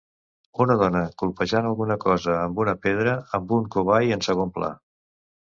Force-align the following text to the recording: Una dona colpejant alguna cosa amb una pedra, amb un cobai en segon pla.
Una 0.63 0.77
dona 0.81 1.01
colpejant 1.23 1.67
alguna 1.73 1.99
cosa 2.05 2.39
amb 2.45 2.63
una 2.65 2.75
pedra, 2.87 3.13
amb 3.39 3.55
un 3.59 3.71
cobai 3.77 4.11
en 4.17 4.29
segon 4.31 4.55
pla. 4.57 4.73